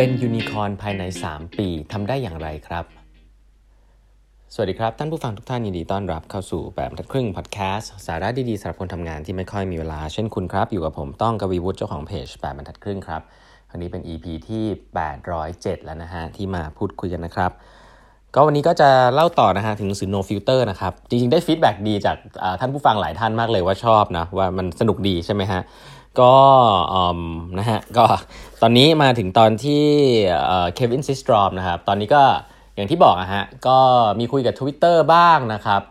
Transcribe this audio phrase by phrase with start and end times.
[0.00, 2.84] เป็นยูนิคอร์นภายใน 3 ปีทำได้อย่างไรครับ
[4.54, 13.22] สวัสดีครับ ท่านผู้ฟังทุกท่านยินดีต้อนรับเข้าสู่แปดบรรทัดครึ่งพอดแคสต์สาระดีๆสำหรับคนทำงานที่ไม่ค่อยมีเวลาเช่นคุณครับ อยู่กับผมต้องกวีวุฒิเจ้าของเพจแปดบรรทัดครึ่งครับ
[13.70, 14.64] คราวนี้เป็น EP ที่
[15.24, 17.50] 807 แล้วนะฮะ ที่มาพูดคุยกันนะครับ
[18.34, 22.16] ก็วันนี้ก็จะเล่าต่อนะฮะ ถึงหนังสือ No Filter นะครับ จริงๆ ได้ feedback ดีจาก
[22.60, 25.62] ท่านผู้ฟังหลายท่านมากเลยว่าชอบนะ ว่ามันสนุกดีใช่ไหมฮะ
[26.20, 26.34] ก็
[27.58, 28.04] นะฮะ ก็
[28.62, 29.84] ตอนนี้มาถึงตอนที่
[30.74, 32.22] เควินซิสตรอมนะครับ ตอนนี้ก็
[32.74, 33.78] อย่างที่บอกอะฮะ ก็
[34.18, 35.82] มีคุยกับ Twitter บ้างนะครับ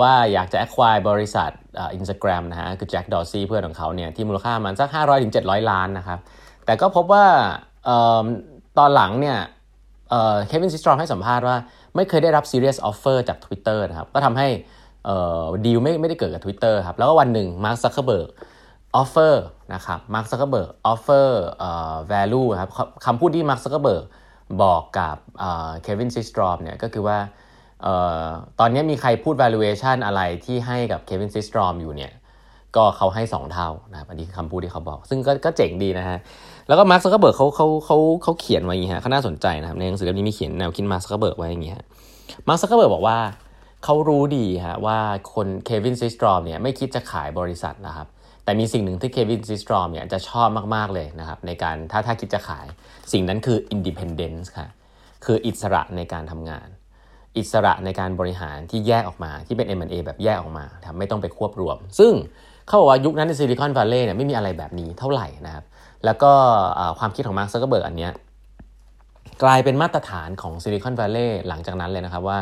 [0.00, 1.50] ว่าอยากจะ acquire บริษัท
[1.94, 5.32] อินสตาแกรมนะฮะ คือแจ็คดอร์ซีย์เพื่อนของเขาเนี่ยที่มูลค่ามันสัก 500-700ถึง
[5.70, 6.18] ล้านนะครับ
[6.64, 7.26] แต่ก็พบว่า
[8.78, 9.38] ตอนหลังเนี่ย
[10.46, 11.56] เควินซิสตรอมให้สัมภาษณ์ว่า
[11.96, 14.48] ไม่เคยได้รับ serious offer จาก Twitter นะครับ ก็ทำให้
[15.66, 18.28] ดีลไม่ไม่ได้เกิดกับ Twitter ครับ แล้วก็วันหนึ่งมาร์คซักเคอร์เบิร์ก
[18.96, 19.44] offer
[19.74, 22.70] นะครับมาร์คซักเกอร์เบิร์ก offer เอ่อ value ครับ
[23.06, 24.04] คำพูดที่มาร์คซักเกอร์เบิร์ก
[24.62, 25.16] บอกกับ
[25.82, 27.18] เควินซิสตรอมเนี่ยก็คือว่า
[28.60, 32.12] ตอนนี้มีใครพูด valuation อะไรที่ให้กับเควินซิสตรอมอยู่เนี่ย
[32.76, 36.18] ก็เขาให้ 2 เท่านะครับอันนี้คือคำพูดที่เขาบอก ซึ่งก็เจ๋งดีนะฮะ
[36.68, 41.84] แล้วก็มาร์คซักเกอร์เบิร์กเขาเขาเขาเขาเขียนไว้อย่างนี้ฮะเขาน่าสนใจนะครับ ในหนังสือเล่มนี้มีเขียนแนวคิดมาร์คซักเกอร์เบิร์กไว้อย่างนี้ฮะ
[42.48, 43.18] มาร์คซักเกอร์เบิร์กบอกว่า
[43.84, 44.98] เขารู้ดีฮะว่า
[45.34, 48.06] คุณเควินซิสตรอมเนี่ยไม่คิดจะขายบริษัทนะครับ
[48.50, 52.66] แต่มีสิ่งหนึ่งที่เควินซิสตรอมเนี่ยจะชอบมาก ๆ เลยนะครับในการถ้าถ้าคิดจะขาย
[53.12, 54.68] สิ่งนั้นคือ independence ค่ะ
[55.24, 56.68] คืออิสระในการทำงาน
[57.38, 62.12] อิสระในการบริหารที่แยกออกมาที่เป็น M&A แบบแยกออกมาทำไม่ต้องไปควบรวม ซึ่ง
[62.66, 65.64] เขาบอกว่ายุคนั้นในซิลิคอนวัลเลย์เนี่ยไม่มีอะไรแบบนี้เท่าไหร่นะครับ
[66.04, 66.32] แล้วก็
[66.98, 68.12] ความคิดของมาร์คซักเกอร์เบิร์กอันเนี้ย
[69.42, 72.38] กลายเป็นมาตรฐานของซิลิคอนวัลเลย์หลังจากนั้นเลยนะครับว่า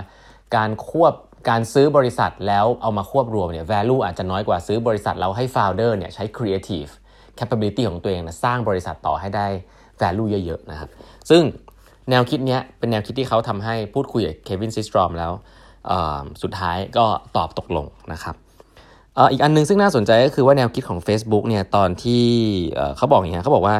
[0.56, 1.14] การควบ
[1.48, 6.91] การซื้อบริษัทแล้วเอามาควบรวมเนี่ย value อาจจะน้อยกว่าซื้อบริษัทเราให้ founder เนี่ยใช้ creative
[7.39, 9.47] capability ของตัวเองนะสร้างบริษัทต่อให้ได้
[10.03, 10.89] value เยอะๆนะครับ
[11.31, 11.42] ซึ่ง
[12.10, 15.32] แนวคิดเนี้ยเป็นแนวคิดที่เขาทำให้พูดคุยกับเควินซิสตรอมแล้ว
[16.43, 17.06] สุดท้ายก็
[17.37, 18.34] ตอบตกลงนะครับ
[19.32, 22.25] อีกอันนึงซึ่งน่าสนใจก็คือว่าแนวคิดของ Facebook เนี่ยตอนที่
[22.97, 23.77] เขาบอกอย่างเนี้ยเขาบอกว่า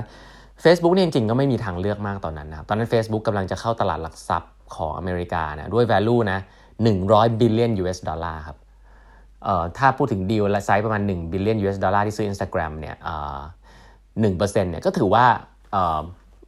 [0.65, 6.39] Facebook เนี่ยจริงๆก็ไม่มีทางเลือกมากตอนนั้นนะตอนนั้น Facebook กำลังจะเข้าตลาดหลักทรัพย์ของอเมริกานะด้วย value นะ
[6.87, 8.59] 100 billion US ดอลลาร์ครับ
[9.44, 13.39] เอ่อถ้าพูดถึงดีลและไซส์ประมาณ1บิลเลียน US ดอลลาร์ที่ซื้อ Instagram เนี่ยเอ่อ
[14.22, 15.27] 1%เนี่ยก็ถือว่า
[15.72, 16.00] เอ่อ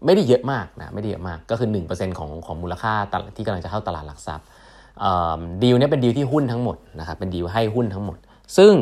[0.05, 2.95] ไม่ได้เยอะมากนะไม่ได้เยอะมากก็คือ 1%ของของมูลค่า
[3.37, 4.47] ที่กำลังจะเข้าตลาดหลักทรัพย์
[5.63, 8.19] ดีลเนี่ยเป็นดีลที่หุ้นทั้งหมดนะครับเป็นดีลให้หุ้นทั้งหมด
[8.59, 8.75] ซึ่ง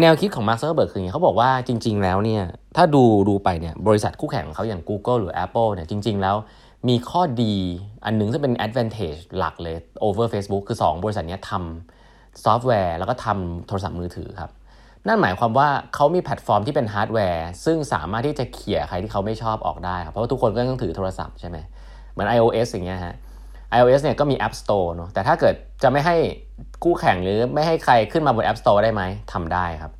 [0.00, 2.42] แนวคิดของมาร์คซักเกอร์เบิร์กคืออย่างนี้เขาบอกว่าจริง ๆ แล้วเนี่ย
[2.76, 6.36] ถ้าดูดูไปเนี่ยบริษัทคู่แข่งของเขาอย่าง Google หรือ Apple เนี่ยจริง ๆ แล้ว
[6.88, 7.54] มีข้อดี
[8.04, 14.50] อันหนึ่งซึ่งเป็น advantage หลักเลย over Facebook คือ 2 บริษัทนี้ทำซอฟต์แวร์ แล้วก็ทำโทรศัพท์มือถือครับ
[15.06, 21.56] นั่นหมายความว่าเขามีแพลตฟอร์มที่เป็นฮาร์ดแวร์ ซึ่งสามารถที่จะเขี่ยใครที่เขาไม่ชอบออกได้ครับ เพราะว่าทุกคนก็ต้องถือโทรศัพท์ใช่ไหม
[22.12, 23.14] เหมือน iOS อย่างเงี้ยฮะ
[23.78, 26.16] iOS เนี่ยก็มี App Store เนาะแต่ถ้าเกิดจะไม่ให้
[26.84, 29.02] คู่แข่งหรือไม่ให้ใครขึ้นมาบน App Store ได้ไหม
[29.32, 29.92] ทำได้ครับ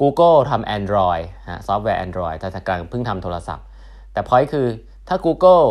[0.00, 3.64] Google ทำ Android ฮะซอฟต์แวร์ Android แต่กำลังเพิ่งทำโทรศัพท์
[4.12, 4.66] แต่พอยคือ
[5.12, 5.64] ถ้า Google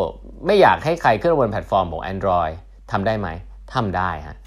[0.45, 2.53] ไม่อยากให้ใครขึ้นบนแพลตฟอร์มของ Android
[2.91, 3.27] ทำได้ไหม
[3.73, 4.37] ทำได้ฮะ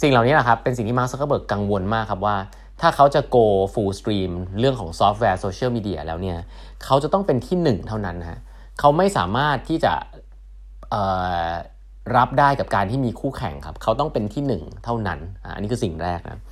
[0.00, 2.36] สิ่งเหล่านี้นะครับ เป็นสิ่งที่มาร์คซักเกอร์เบิร์กกังวลมากครับว่า
[2.80, 6.38] ถ้าเขาจะ go full steam เรื่องของซอฟต์แวร์โซเชียลมีเดียแล้วเนี่ย
[6.84, 8.38] เขาจะต้องเป็นที่หนึ่งเท่านั้นฮะ
[8.78, 9.92] เขาไม่สามารถที่จะ
[12.16, 15.18] รับได้กับการที่มีคู่แข่งครับ เขาต้องเป็นที่หนึ่งเท่านั้น
[15.54, 16.42] อันนี้คือสิ่งแรกนะ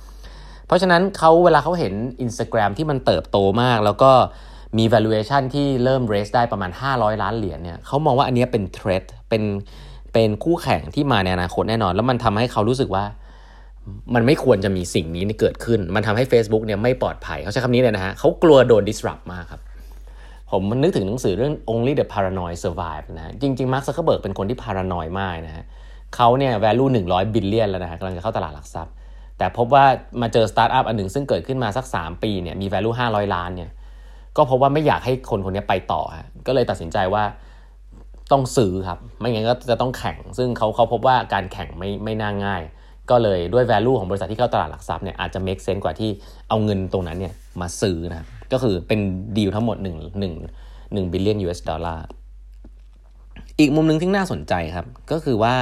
[0.67, 1.93] เพราะฉะนั้นเขาเวลาเขาเห็น
[2.25, 4.11] Instagram ที่มันเติบโตมากแล้วก็
[4.77, 9.43] มี valuation ที่เริ่ม raise ได้ประมาณ 500 ล้านเหรียญเนี่ยเขามองว่าอันนี้เป็น threat เป็น
[10.13, 13.03] เป็นคู่แข่งที่มาในอนาคตแน่นอน แล้วมันทำให้เขารู้สึกว่า
[14.15, 19.61] มันไม่ควรจะมีสิ่งนี้เกิดขึ้น มันทำให้ Facebook เนี่ยไม่ปลอดภัย เขาใช้คำนี้เลยนะฮะเขากลัวโดน disrupt มากครับ
[20.51, 25.65] ผมมันนึกถึงหนังสือเรื่อง only the paranoid survive นะจริงๆมาร์คซักเคอร์เบิร์กเป็นคนที่ paranoid มากนะฮะ
[26.15, 28.93] เขาเนี่ย value 100 billion แล้วนะฮะกำลังจะเข้าตลาดหลักทรัพย์
[29.37, 29.85] แต่พบว่า
[30.21, 33.69] มาเจอสตาร์ทอัพอันหนึ่งซึ่งเกิดขึ้นมาสัก 3 ปีเนี่ยมี value 500 ล้านเนี่ย
[34.37, 37.23] ก็เพราะว่าไม่อยากให้คนคนนี้ไปต่อฮะก็เลยตัดสินใจว่า
[38.31, 42.61] ต้องซื้อครับ ไม่งั้นก็จะต้องแข่ง ซึ่งเขาเขาพบว่าการแข่งไม่ไม่น่าง่าย
[43.09, 46.09] ก็เลยด้วย value ของบริษัทที่เข้าตลาดหลักทรัพย์เนี่ยอาจจะ make sense กว่าที่
[46.49, 48.99] เอาเงินตรงนั้นเนี่ยมาซื้อนะก็คือเป็น
[49.37, 52.05] ดีลทั้งหมด1 1 1 billion US ดอลลาร์
[53.59, 55.55] อีกมุมหนึ่งที่น่าสนใจครับ ก็คือว่า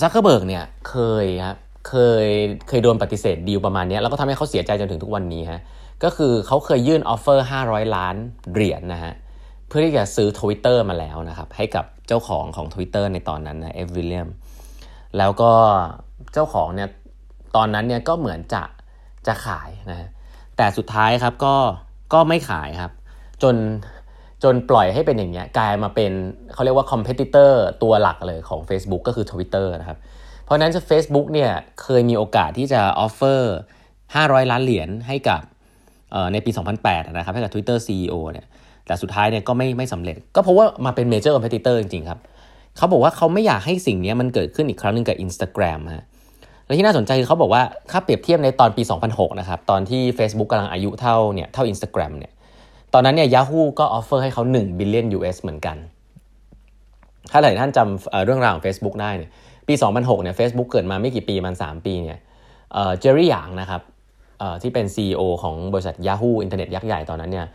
[0.00, 1.56] ซักเคอร์เบิร์กเนี่ยเคยครับ
[1.88, 1.94] เค
[2.24, 2.26] ย
[2.68, 5.60] เคยโดนปฏิเสธดีลประมาณนี้แล้วก็ทำให้เขาเสียใจจนถึงทุกวันนี้ฮะ
[6.04, 8.16] ก็คือเขาเคยยื่น offer 500 ล้าน
[8.52, 9.14] เหรียญนะฮะ
[9.68, 14.28] เพื่อที่จะซื้อ Twitter มาแล้วนะครับ ให้กับเจ้าของของ Twitter ในตอนนั้นนะเอฟวิลเลียม
[15.18, 15.52] แล้วก็
[16.32, 16.88] เจ้าของเนี่ย
[17.56, 18.62] ตอนนั้นเนี่ยก็เหมือนจะ
[19.26, 20.08] จะขายนะ
[20.56, 21.54] แต่สุดท้ายครับก็
[22.12, 22.92] ก็ไม่ขายครับ
[23.42, 23.56] จน
[24.42, 26.12] จนปล่อยให้เป็นอย่างเงี้ยกลายมาเป็น
[26.52, 29.98] เขาเรียกว่า competitor ตัวหลักเลยของ Facebook ก็คือ Twitter นะครับ
[30.44, 31.50] เพราะนั้นจะ Facebook เนี่ย
[31.82, 33.54] เคยมีโอกาสที่จะ offer
[34.00, 35.40] 500 ล้านเหรียญให้กับ
[36.32, 36.50] ในปี
[36.84, 38.46] 2008 นะครับให้กับ Twitter CEO เนี่ย
[38.86, 42.20] แต่สุดท้ายเนี่ยก็ไม่ไม่สำเร็จ ก็เพราะว่ามาเป็น major competitor จริงๆครับ
[42.76, 46.04] เขาบอกว่าเขาไม่อยากให้สิ่งนี้มันเกิดขึ้นอีกครั้งหนึ่งกับ Instagram ฮะ
[46.66, 52.32] และที่น่าสนใจคือเขาบอกว่าถ้าเปรียบเทียบในตอนปี 2006 นะครับ ตอนที่ Facebook กำลังอายุเท่าเนี่ยเท่า Instagram เนี่ย
[52.94, 55.76] ตอนนั้นเนี่ย Yahoo ก็ offer ให้เขา1 billion US เหมือนกัน
[57.30, 59.30] ถ้าหลายท่านจำเรื่องราวของ Facebook ได้เนี่ย
[59.68, 62.18] ปี 2006 เนี่ย Facebook เกิดมาไม่กี่ปีมัน 3 ปีเนี่ย
[62.72, 63.82] เจอร์รี่หยางนะครับ
[64.62, 67.46] ที่เป็น CEO ของบริษัท Yahoo อินเทอร์เน็ตยักษ์ใหญ่ตอนนั้นเนี่ย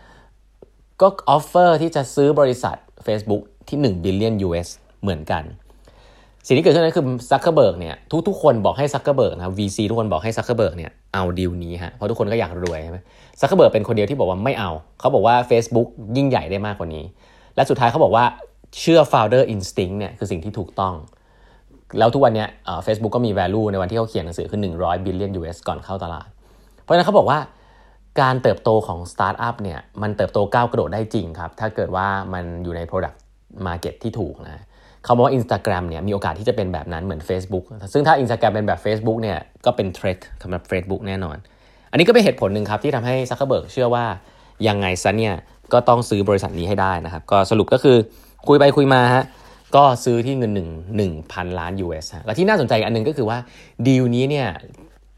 [1.01, 2.75] ก็ offer ที่จะซื้อบริษัท
[3.07, 4.67] Facebook ที่1 billion US
[5.01, 5.43] เหมือนกัน
[6.45, 7.95] สิ่งที่เกิดขึ้นนั้นคือซักเคอร์เบิร์กเนี่ย
[8.27, 12.97] ทุกๆคนบอกให้ซักเคอร์เบิร์กนะ VC ทุกคนบอกให้ซักเคอร์เบิร์กเนี่ยเอาดีลนี้ฮะเพราะทุกคนก็อยากรวยใช่ไหม
[13.39, 15.87] ซักเคอร์เบิร์กเป็นคนเดียวที่บอกว่าไม่เอา เขาบอกว่า Facebook
[16.17, 17.03] ยิ่งใหญ่ได้มากกว่านี้
[17.55, 18.25] และสุดท้ายเขาบอกว่า
[18.79, 20.93] เชื่อ founder instinct เนี่ยคือสิ่งที่ถูกต้อง
[21.97, 22.45] แล้วทุกวันนี้
[22.83, 26.27] เฟซบุ๊กก็มี value ในวันที่เขาเขียนหนังสือคือ 100 billion US ก่อนเข้าตลาด
[26.87, 27.39] เพราะฉะนั้นเขาบอกว่า
[28.21, 33.17] การเติบโตของสตาร์ทอัพเนี่ยมันเติบโตก้าวกระโดดได้จริงครับ ถ้าเกิดว่ามันอยู่ใน Product
[33.67, 34.63] Market ที่ถูกนะ
[35.03, 41.37] เขาบอกว่า Instagram เนี่ยมีโอกาสที่จะเป็นแบบนั้นเหมือน Facebook ซึ่งถ้า Instagram เป็นแบบ Facebook เนี่ยก็เป็น threat สำหรับ Facebook แน่นอน
[41.91, 44.05] อันนี้ก็เป็นเหตุผลหนึ่งครับที่ทำให้ซักเคอร์เบิร์กเชื่อว่า
[44.67, 45.35] ยังไงซะเนี่ย
[45.73, 47.97] ก็ต้องซื้อบริษัทนี้ให้ได้นะครับ ก็สรุปก็คือ
[48.47, 49.25] คุยไปคุยมาฮะ
[49.75, 53.37] ก็ซื้อที่เงิน1 1พันล้าน US ฮะแล้วที่น่าสนใจอันนึงก็คือว่า
[53.87, 54.47] ดีลนี้เนี่ย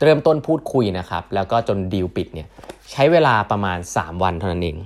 [0.04, 2.48] เริ่มต้นพูดคุยนะครับ แล้วก็จนดีลปิดเนี่ย
[2.92, 4.78] ใช้เวลาประมาณ 3 วันเท่านั้นเอง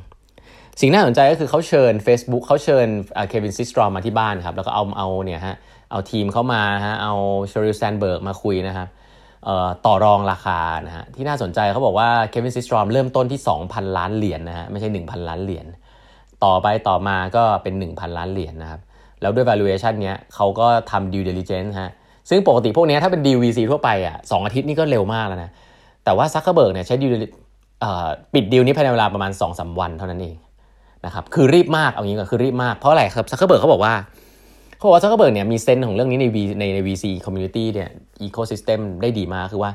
[0.80, 2.88] สิ่งน่าสนใจก็คือเขาเชิญ Facebook เขาเชิญ
[3.30, 5.56] เควินซิสตรอมมาที่บ้านครับ แล้วก็เอาเอาเนี่ยฮะ
[5.92, 7.14] เอาทีมเข้ามาฮะเอา
[7.48, 8.88] เชอริลแซนเบิร์กมาคุยนะครับ
[9.86, 13.40] ต่อรองราคานะฮะที่น่าสนใจเขาบอกว่าเควินซิสตรอมเริ่มต้นที่
[13.70, 15.66] 2,000 ล้านเหรียญนะฮะไม่ใช่ 1,000 ล้านเหรียญ
[16.44, 18.82] ต่อไปต่อมาก็เป็น 1,000 ล้านเหรียญนะครับ
[19.22, 21.92] แล้วด้วย valuation เนี้ยเขาก็ทำ due diligence ฮะ
[22.30, 25.52] ซึ่งปกติพวกนี้ถ้าเป็น VC ทั่วไปอะ2 อาทิตย์นี่ก็เร็วมากแล้วนะ
[26.06, 27.10] แต่ว่าซักเคเบิร์กเนี่ยใช้ due
[28.34, 30.36] ปิดดีลนี้ภายในเวลาประมาณ2อสวันเท่านั้นเอง
[31.06, 33.94] นะครับคือรีบมากเอางี้ก็คือรีบมากเพราะอะไรครับซักเคเบิร์กเขาบอกว่า
[34.76, 37.90] เขาบอกว่าซักเคเบิร์กเนี่ยมี sense ของเรื่องนี้ใน V ในใน VC community เนี่ย
[38.28, 39.72] ecosystem ได้ดีมากคือว่า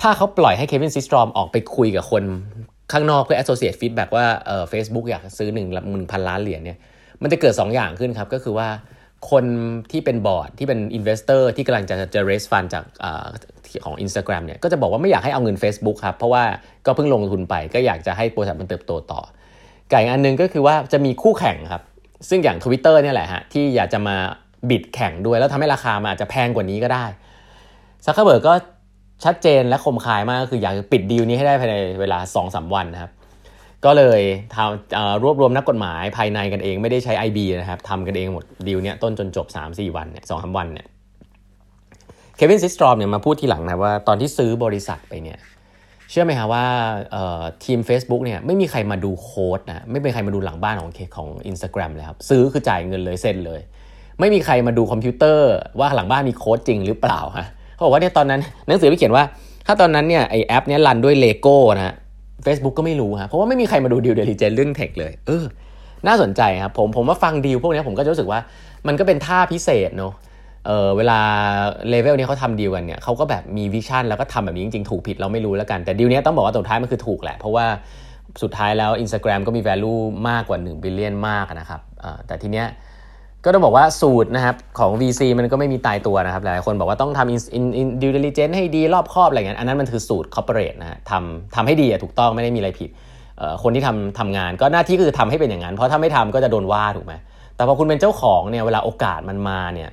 [0.00, 2.24] ถ้าเขาปล่อยให้เควินซิสตรอมออกไปคุยกับคน
[2.92, 6.78] ข้างนอกเพื่อ associate feedback ว่าเออ Facebook อยากซื้อหนึ่งหนึ่งพันล้านเหรียญเนี่ย
[7.22, 8.68] มันจะเกิด 2อย่างขึ้นครับก็คือว่า
[9.30, 9.44] คน
[9.90, 13.06] ที่เป็นบอร์ดที่เป็น investor ที่กำลังจะจะ raise fund จาก
[13.84, 16.44] ของ Instagram เนี่ยก็จะบอกว่าไม่อยากให้เอาเงิน Facebook ครับ เพราะว่า
[16.86, 19.20] ก็เพิ่งลงทุนไปก็อยากจะให้บริษัทมันเติบโตต่อ
[19.92, 21.82] ก่อันนึงก็คือว่าจะมีคู่แข่งครับ
[22.28, 24.16] ซึ่งอย่าง Twitter เนี่ยแหละฮะที่อยากจะมา
[24.70, 27.04] bid แข่งด้วย แล้วทำให้ราคามันอาจจะแพงกว่านี้ก็ได้
[28.04, 28.54] ซักเคเบิร์กก็
[29.24, 33.12] ชัดเจนและคมคายมากก็คืออยากจะปิดดีลนี้ให้ได้ภายในเวลา 2-3 วันนะครับ
[33.84, 34.20] ก็เลย
[34.54, 40.86] ทำรวบรวมนักกฎหมายภายในกันเองไม่ได้ใช้ IB นะครับทำกันเองหมดดีลเนี้ยต้นจนจบ 3-4 วันเนี่ยสองสามวันเนี่ย
[42.36, 45.38] เควินซิสตรอมเนี่ยมาพูดทีหลังนะว่าตอนที่ซื้อบริษัทไปเนี่ย
[46.10, 46.64] เชื่อไหมฮะว่า
[47.64, 53.60] ทีม Facebook เนี่ยไม่มีใครมาดูโค้ดนะไม่มีใครมาดูหลังบ้านของของ Instagram เลยครับซื้อคือจ่ายเงินเลยเซ็นเลย
[54.20, 59.24] ไม่มีใครมาดูคอมพิวเตอร์ว่าหลังบ้านมีโค้ดจริงหรือเปล่าฮะเขาบอกว่าเนี่ยตอนนั้นหนังสือไปเขียนว่า
[59.66, 61.94] ถ้าตอนนั้นเนี่ยไอแอปเนี้ย run ด้วยเลโก้นะ
[62.46, 65.44] Facebook ก็ไม่รู้ฮะเพราะว่าไม่มีใครมาดู due diligence เรื่อง tech เลย เออ
[66.06, 68.40] น่าสนใจครับผมผมว่าฟังดีลพวกนี้ผมก็จะรู้สึกว่า
[68.86, 70.12] มันก็เป็นท่าพิเศษเนาะ
[70.66, 71.18] เออเวลา
[71.88, 77.66] เลเวลนี้เขาทำดีลกันเนี่ยเขาก็แบบมี vision แล้วก็ทำแบบนี้จริงๆ ถูกผิดเราไม่รู้แล้วกัน แต่ดีลนี้ต้องบอกว่าสุดท้ายมันคือถูกแหละ เพราะว่า
[78.42, 81.80] สุดท้ายแล้ว Instagram ก็มี value มากกว่า1 billion มากนะครับ
[82.26, 82.66] แต่ทีเนี้ย
[83.44, 92.90] ก็ต้องบอกว่าสูตรนะครับของ VC มันก็ไม่มีตายตัวนะครับ หลายคนบอกว่าต้องทำ in due diligence ให้ดีรอบครอบอะไรเงี้ยอันนั้นมันคือสูตร corporate นะฮะทำทำให้ดีถูกต้องไม่ได้มีอะไรผิด
[93.62, 97.14] คนที่ทำทำงานก็หน้าที่คือทำให้เป็นอย่างนั้น เพราะถ้าไม่ทำก็จะโดนว่าถูกไหม
[97.56, 99.90] แต่พอคุณเป็นเจ้าของเนี่ยเวลาโอกาสมันมาเนี่ย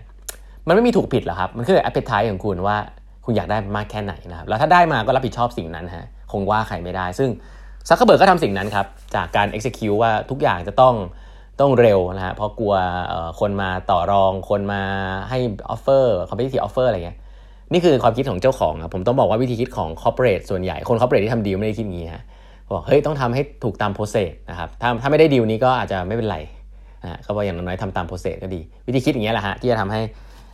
[0.68, 2.78] มันไม่มีถูกผิดหรอกครับ มันคือ appetite ของคุณว่า
[3.26, 7.30] คุณอยากได้มากแค่ไหนนะครับแล้วถ้าได้มาก็รับผิดชอบสิ่งนั้นฮะคงว่าใครไม่ได้ ซึ่ง
[7.88, 8.86] ซักเคเบิร์กก็ทำสิ่งนั้นครับ
[9.16, 10.96] จากการ execute ว่าทุกอย่างจะต้อง
[11.60, 12.76] ต้องเร็วนะฮะเพราะกลัว
[13.40, 14.82] คนมาต่อรอง คนมา
[15.30, 17.18] ให้ offer competitive offer อะไรเงี้ย
[17.72, 22.24] นี่คือความคิดของเจ้าของครับผมต้องบอกว่าวิธีคิดของ corporate ส่วนใหญ่คน corporate ที่ทำดีลไม่ได้คิดงี้ฮะ
[22.74, 26.38] บอกเฮ้ยต้องทำให้ถูกตาม process นะครับถ้าถ้าไม่ได้ดีลนี้ก็อาจจะไม่เป็นไร
[27.04, 30.02] นะเขาบอกอย่างน้อยทำตาม process ก็ดี วิธีคิดอย่างเงี้ยแหละฮะที่จะทำให้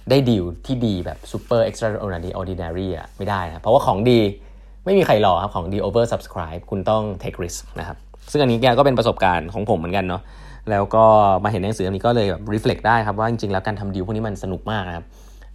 [0.10, 4.20] ได้ดีลที่ดีแบบ super extraordinary อะไม่ได้นะเพราะว่าของดี
[4.86, 7.98] ไม่มีใครรอครับของดี oversubscribe คุณต้อง take risk นะครับ
[8.32, 10.22] ซึ่งอันนี้แกก็เป็นประสบการณ์ของผมเหมือนกันเนาะ
[10.70, 11.06] แล้วก็
[11.44, 15.06] มาเห็นหนังสือนี้ก็เลยแบบ reflect ได้ครับว่าจริงๆแล้วการทำดีลพวกนี้มันสนุกมากครับ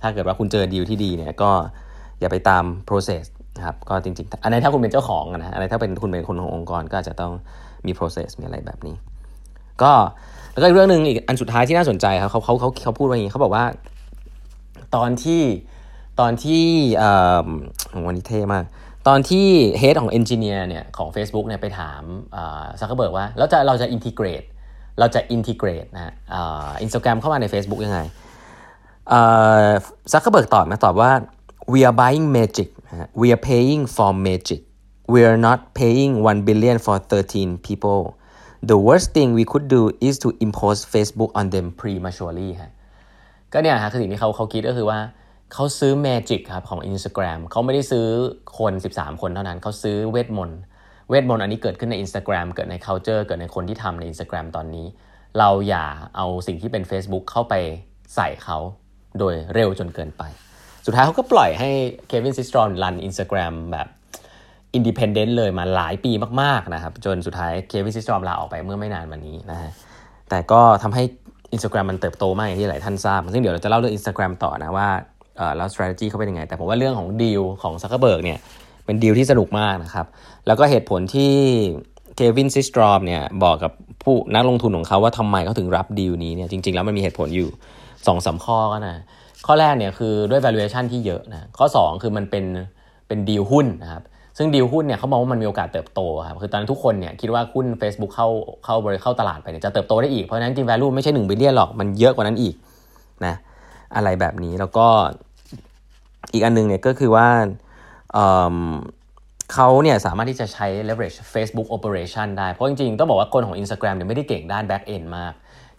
[0.03, 1.51] ถ้าเกิดว่าคุณเจอดีลที่ดีเนี่ยก็
[2.21, 3.25] อย่าไปตาม process
[3.57, 7.33] นะครับก็จริงๆ อันนี้ถ้าคุณเป็นเจ้าของนะอันนี้ถ้าเป็นคุณเป็นคนขององค์กร ก็อาจจะต้อง
[7.87, 8.95] มี process มีอะไรแบบนี้
[9.83, 9.93] ก็
[10.53, 13.65] แล้วก็อีกเรื่องหนึ่งอีกอันสุดท้ายที่น่าสนใจครับเขาเขาเขาเขาพูดว่าอย่างนี้เขาบอกว่า
[14.97, 15.43] ตอนที่
[16.21, 16.65] ตอนที่
[18.07, 18.65] วันนี้เท่มาก
[19.09, 19.47] ตอนที่
[19.79, 22.03] head ของ engineer เนี่ยของ Facebook เนี่ยไปถาม
[22.81, 24.43] ซักเกอร์เบิร์กว่า แล้วจะเราจะ integrate
[24.99, 26.15] เราจะ integrate นะ
[26.83, 28.01] อินสตาแกรมเข้ามาใน Facebook ยังไง
[30.13, 31.13] ซักเกอร์เบิร์กตอบมาตอบว่า
[31.73, 32.69] we are buying magic
[33.21, 34.61] we are paying for magic
[35.13, 38.01] we are not paying 1 billion for 13 people
[38.71, 42.73] the worst thing we could do is to impose Facebook on them prematurely ฮะ
[43.53, 44.99] ก็เนี่ยฮะคือสิ่งที่เขาเขาคิดก็คือว่า
[45.53, 48.07] เขาซื้อ Magic ครับของ Instagram เขาไม่ได้ซื้อ
[48.59, 50.61] คน 13 คนเท่านั้น เขาซื้อเวทมนต์
[51.09, 54.87] เวทมนต์อันนี้เกิดขึ้นใน Instagram เกิดใน culture เกิดในคนที่ทำใน Instagram ตอนนี้
[55.39, 55.87] เราอย่า
[56.17, 57.55] เอาสิ่งที่เป็น Facebook เข้าไป
[58.15, 58.59] ใส่เขา
[59.19, 60.23] โดยเร็วจนเกินไป
[60.87, 61.71] สุดท้ายเขาก็ปล่อยให้
[62.09, 63.89] เควินซิสตรอมรัน Instagram แบบ
[64.75, 69.71] อินดิเพนเดนต์เลยมาหลายปีมากๆนะครับ จนสุดท้ายเควินซิสตรอมลาออกไปเมื่อไม่นานมานี้นะฮะ
[70.29, 71.03] แต่ก็ทำให้
[71.55, 74.89] Instagram มันเติบโตมากอย่างที่หลายท่านทราบ ซึ่งเดี๋ยวเราจะเล่าเรื่อง Instagram ต่อนะว่า
[75.57, 78.39] แล้ว strategy เขาเป็นยังไง แต่ผมว่าเรื่องของดีลของซักเกอร์เบิร์กเนี่ย
[78.87, 80.07] เป็นดีลที่สนุกมากนะครับ
[80.47, 81.33] แล้วก็เหตุผลที่
[82.17, 87.49] เควินซิสตรอมเนี่ยบอกกับผู้นักลงทุนของเขาว่าทำไมเขาถึงรับดีลนี้เนี่ยจริง ๆ แล้วมันมีเหตุผลอยู่
[87.85, 88.97] 2อสข้อก็นะ
[89.47, 92.45] ข้อแรกเนี่ยคือด้วย valuation ที่เยอะนะข้อ 2 คือมันเป็น
[93.09, 94.03] เป็นดีลหุ้นนะครับ
[94.39, 98.29] ซึ่งดีลหุ้นเนี่ยเขามองว่ามันมีโอกาสเติบโตครับคือตอนนั้นทุกคนเนี่ยคิดว่าหุ้น Facebook เข้า
[98.65, 102.55] เข้าบริเข้าตลาดไปเนี่ยจะเติบโตได้อีก เพราะนั้นจริง value ไม่ใช่1บิลเลียนหรอกมันเยอะกว่านั้นอีก
[103.27, 103.35] นะ
[103.97, 104.87] อะไรแบบนี้แล้วก็
[106.33, 107.29] อีกอันนึงเนี่ยก็คือว่า
[109.55, 115.33] เขาเนี่ยสามารถที่จะใช้ leverage Facebook operation ได้ เพราะจริงๆ ต้องบอกว่าคนของ Instagram เนี่ยไม่ได้เก่งด้าน back end มาก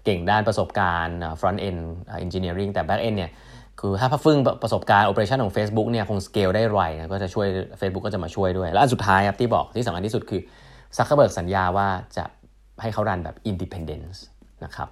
[0.06, 1.82] เก่งด้านประสบการณ์ front end
[2.26, 3.32] engineering แต่ back end เนี่ย
[3.80, 7.48] คือถ้าพัฟึ่งประสบการณ์ operation ของ Facebook เนี่ยคง scale ได้ไวนะก็จะช่วย
[7.80, 10.42] Facebook ก็จะมาช่วยด้วย แล้วอันสุดท้ายครับที่บอกที่สำคัญที่สุดคือ
[10.98, 12.24] ซักเคเบิร์กสัญญาว่าจะ
[12.82, 14.20] ให้เขา run แบบ independence
[14.64, 14.90] นะครับ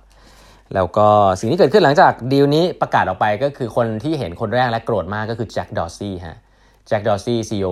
[0.76, 1.08] แล้วก็
[1.40, 6.40] สิ่งที่เกิดขึ้นหลังจากดีลนี้ประกาศออกไปก็คือคนที่เห็นคนแรกและโกรธมากก็คือแจ็คดอร์ซี่ฮะ
[6.88, 7.68] แจ็คดอร์ซี่ซีอีโอ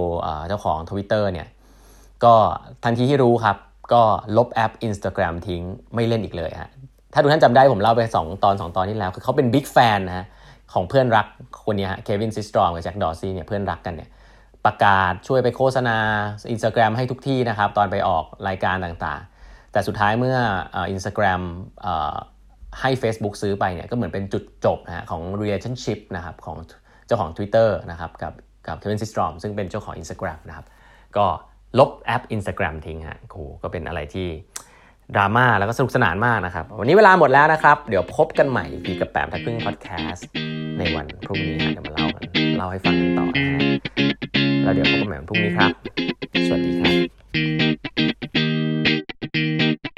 [0.47, 1.47] เจ้าของ Twitter เนี่ย
[2.23, 2.35] ก็
[2.83, 3.57] ทันทีที่รู้ครับ
[3.93, 4.01] ก็
[4.37, 5.61] ลบแอป Instagram ทิ้ง
[5.95, 6.69] ไม่เล่นอีกเลยฮะ
[7.13, 10.25] ถ้าทุกท่านจำได้ผมเล่าไป 2 ตอน 2 ตอนที่แล้ว คือเขาเป็น big fan นะฮะ
[10.73, 11.27] ของเพื่อนรัก
[11.65, 14.09] คนนี้ฮะเควินซิสตรอมกับแจ็คดอร์ซี่เนี่ยเพื่อนรักกันเนี่ย
[14.65, 15.97] ประกาศช่วยไปโฆษณา
[16.53, 20.37] Instagram ให้ทุกที่นะครับ ตอนไปออกรายการต่างๆ แต่สุดท้ายเมื่อ
[20.91, 21.41] อินสตาแกรม
[22.81, 26.57] ให้ Facebook ซื้อไปเนี่ยก็เหมือนเป็นจุดจบนะฮะของ relationship นะครับของ
[27.05, 28.33] เจ้าของ Twitter นะครับกับ
[28.67, 30.65] กับเควินซิสตรอมซึ่งเป็นเจ้าของ Instagram นะครับ
[31.17, 31.25] ก็
[31.79, 34.27] ลบแอป Instagram ทิ้งฮะโหก็เป็นอะไรที่
[35.15, 40.27] ดราม่าแล้วก็สนุกสนานมากนะครับ วันนี้เวลาหมดแล้วนะครับ เดี๋ยวพบกันใหม่กทีกับแปมทักพึ่งพอดแคสต์
[40.77, 42.23] ในวันพรุ่งนี้ฮะเดี๋ยวมาเล่ากัน
[42.57, 43.59] เล่าให้ฟังกันต่อนะฮะ
[44.63, 45.71] แล้วเดี๋ยวพบกันใหม่วันพรุ่งนี้ครับ
[46.47, 46.89] สวัสดีครั
[49.89, 49.92] บ